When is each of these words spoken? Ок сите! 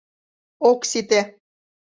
Ок 0.69 0.79
сите! 0.89 1.21